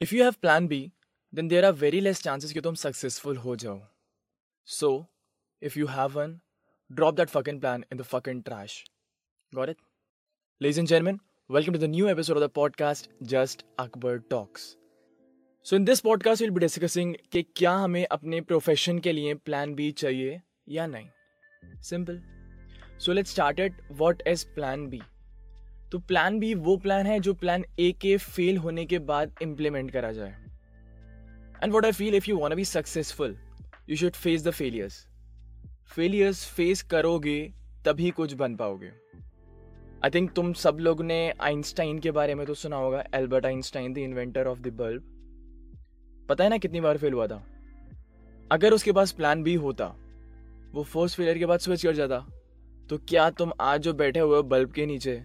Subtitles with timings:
[0.00, 0.80] If you have plan B
[1.32, 3.80] then there are very less chances कि तुम successful हो जाओ
[4.68, 4.90] so
[5.62, 6.40] if you have one
[6.90, 8.82] drop that fucking plan in the fucking trash
[9.52, 9.76] got it
[10.60, 11.18] Ladies and gentlemen,
[11.50, 14.64] welcome to the new episode of the podcast Just Akbar Talks.
[15.66, 19.74] So in this podcast we'll be discussing कि क्या हमें अपने profession के लिए plan
[19.74, 21.08] B चाहिए या नहीं
[21.82, 22.20] simple
[22.98, 25.00] so let's start at what is plan B
[25.91, 29.91] तो प्लान बी वो प्लान है जो प्लान ए के फेल होने के बाद इम्प्लीमेंट
[29.91, 30.35] करा जाए।
[31.63, 33.37] And what I feel if you want be successful
[33.89, 35.05] you should face the failures
[35.87, 37.53] failures face करोगे,
[37.85, 38.91] तभी कुछ बन पाओगे।
[40.03, 43.93] आई थिंक तुम सब लोग ने आइंस्टाइन के बारे में तो सुना होगा Albert Einstein
[43.93, 45.03] the inventor of the bulb
[46.29, 47.43] पता है ना कितनी बार फेल हुआ था?
[48.51, 49.85] अगर उसके पास प्लान बी होता,
[50.73, 52.19] वो फ़र्स्ट फेलियर के बाद स्विच कर जाता
[52.89, 55.15] तो क्या तुम आज जो बैठे हुए हो बल्ब के नीचे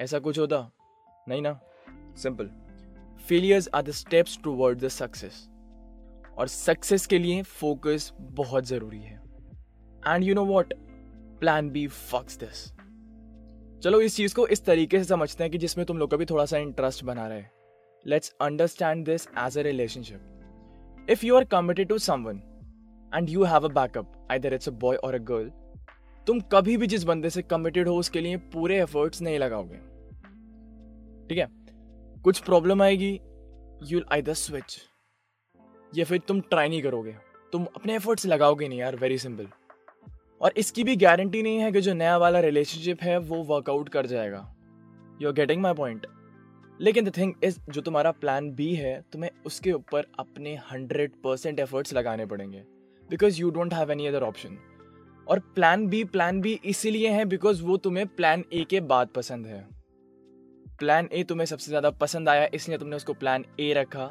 [0.00, 0.58] ऐसा कुछ होता?
[1.28, 1.52] नहीं ना?
[2.16, 2.50] Simple
[3.26, 5.34] failures are the steps toward the success
[6.38, 9.20] और सक्सेस के लिए फोकस बहुत ज़रूरी है.
[10.08, 10.74] And you know what
[11.40, 12.66] plan B fucks this
[13.82, 16.24] चलो इस चीज़ को इस तरीके से समझते हैं कि जिसमें तुम लोग का भी
[16.24, 17.42] थोड़ा सा इंटरेस्ट बना रहे.
[18.06, 22.42] Let's understand this as a relationship if you are committed to someone
[23.14, 25.50] and you have a backup either it's a boy और अ गर्ल
[26.26, 29.89] तुम कभी भी जिस बंदे से कमिटेड हो उसके लिए पूरे एफर्ट्स नहीं लगाओगे.
[31.30, 31.46] ठीक है?
[32.24, 33.10] कुछ प्रॉब्लम आएगी
[33.82, 34.76] यू आई आइदर स्विच
[35.92, 37.14] या फिर तुम ट्राई नहीं करोगे।
[37.52, 39.46] तुम अपने एफर्ट्स लगाओगे नहीं यार वेरी सिंपल
[40.40, 44.06] और इसकी भी गारंटी नहीं है कि जो नया वाला रिलेशनशिप है, वो वर्कआउट कर
[44.06, 44.38] जाएगा।
[45.22, 46.06] You are getting my point
[46.80, 51.60] लेकिन द थिंग इज़ जो तुम्हारा प्लान बी है, तुम्हें उसके ऊपर अपने हंड्रेड परसेंट
[51.60, 52.64] एफर्ट्स लगाने पड़ेंगे।
[53.10, 54.58] Because you don't have any other option
[55.26, 59.46] और प्लान बी प्लान बी इसीलिए है बिकॉज़ वो तुम्हें प्लान ए के बाद पसंद
[59.46, 59.68] है।
[60.80, 64.04] प्लान ए तुम्हें सबसे ज़्यादा पसंद आया, इसलिए तुमने उसको प्लान ए रखा।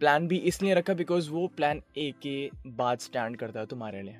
[0.00, 4.18] प्लान बी इसलिए रखा बिकॉज़ वो प्लान ए के बाद स्टैंड करता है तुम्हारे लिए।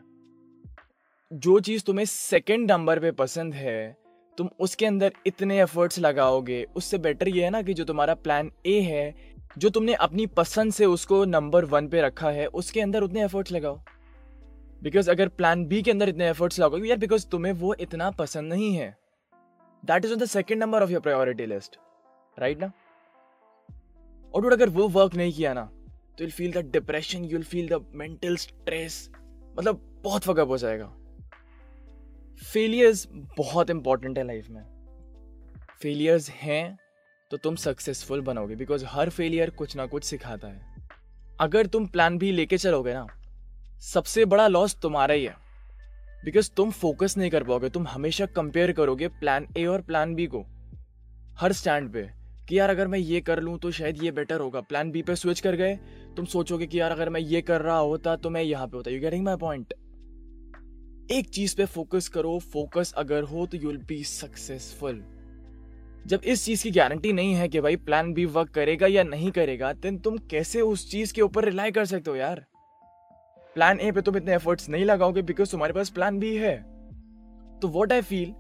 [1.31, 3.97] जो चीज़ तुम्हें सेकेंड नंबर पे पसंद है,
[4.39, 8.51] तुम उसके अंदर इतने एफर्ट्स लगाओगे, उससे बेटर ये है ना कि जो तुम्हारा प्लान
[8.67, 9.15] ए है,
[9.59, 13.53] जो तुमने अपनी पसंद से उसको नंबर वन पे रखा है, उसके अंदर उतने एफर्ट्स
[13.53, 13.81] लगाओ।
[14.83, 18.53] बिकॉज़ अगर प्लान बी के अंदर इतने एफर्ट्स लगाओगे, यार बिकॉज़ तुम्हें वो इतना पसंद
[18.53, 18.97] नहीं है।
[19.83, 21.79] That is on the second number of your priority list
[22.39, 22.73] right ना
[24.35, 25.65] और डूड अगर वो वर्क नहीं किया ना
[26.19, 29.09] तो you'll feel the depression you'll feel the mental stress
[29.57, 30.87] मतलब बहुत फकअप हो जाएगा।
[32.43, 33.07] फेलियर्स
[33.39, 34.63] बहुत इंपॉर्टेंट है लाइफ में।
[35.81, 36.79] फेलियर्स हैं
[37.31, 40.75] तो तुम सक्सेसफुल बनोगे बिकॉज़ हर फेलियर कुछ ना कुछ सिखाता है।
[41.41, 43.07] अगर तुम प्लान भी लेके चलोगे ना,
[43.83, 45.35] सबसे बड़ा लॉस तुम्हारा ही है।
[46.25, 50.27] बिकॉज़ तुम फोकस नहीं कर पाओगे, तुम हमेशा कंपेयर करोगे प्लान ए और प्लान बी
[50.27, 50.45] को,
[51.39, 52.09] हर स्टैंड पे।
[52.49, 55.17] कि यार अगर मैं ये कर लूँ तो शायद ये बेटर होगा। प्लान बी पे
[55.17, 55.75] स्विच कर गए।
[56.17, 58.91] तुम सोचोगे कि यार अगर मैं ये कर रहा होता तो मैं यहाँ पे होता।
[58.91, 59.75] यू गेटिंग माई पॉइंट
[61.11, 65.03] एक चीज़ पे फोकस करो। फोकस अगर हो तो यूल बी सक्सेसफुल
[66.07, 69.31] जब इस चीज़ की गारंटी नहीं है कि भाई प्लान बी वर्क करेगा या नहीं
[69.31, 72.45] करेगा देन तुम कैसे उस चीज़ के ऊपर रिलाई कर सकते हो यार?
[73.57, 76.57] प्लान ए पे तुम इतने एफर्ट्स नहीं लगाओगे बिकॉज़ तुम्हारे पास प्लान बी है।
[77.61, 78.33] तो what I feel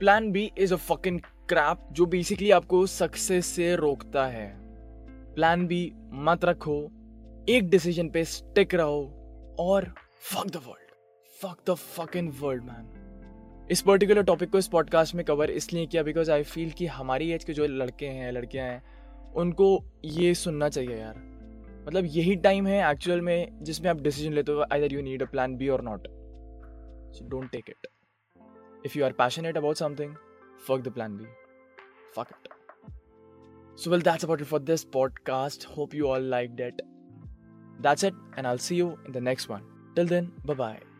[0.00, 1.20] plan B is a fucking
[1.52, 4.56] crap जो बेसिकली आपको सक्सेस से रोकता है।
[5.34, 6.90] प्लान बी मत रखो।
[7.48, 9.00] एक डिसीज़न पे स्टिक रहो
[9.60, 9.84] और
[10.20, 10.94] fuck the world
[11.42, 16.02] fuck the fucking world man इस पर्टिकुलर टॉपिक को इस पॉडकास्ट में कवर इसलिए किया
[16.02, 20.68] बिकॉज़ आई फील कि हमारी एज के जो लड़के हैं, लड़कियाँ हैं, उनको ये सुनना
[20.68, 21.14] चाहिए यार।
[21.88, 25.26] मतलब यही टाइम है एक्चुअल में जिसमें आप डिसीज़न लेते हो either you need a
[25.26, 26.08] plan B or not
[27.14, 27.86] so don't take it
[28.86, 30.14] if you are passionate about something
[30.68, 31.41] fuck the plan B
[32.12, 32.48] fuck it.
[33.74, 35.64] So, well, that's about it for this podcast.
[35.64, 36.80] Hope you all liked it.
[37.80, 39.62] That's it, and I'll see you in the next one.
[39.96, 40.91] Till then, bye bye.